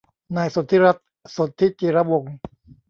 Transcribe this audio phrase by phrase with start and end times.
[0.35, 2.33] นายสนธิรัตน์ สนธิจิรวงศ์